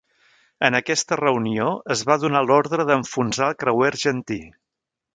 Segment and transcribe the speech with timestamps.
[0.69, 4.41] En aquesta reunió es va donar l'ordre d'enfonsar el creuer argentí.